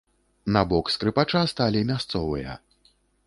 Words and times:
На 0.55 0.63
бок 0.71 0.89
скрыпача 0.93 1.43
сталі 1.53 1.85
мясцовыя. 1.91 2.59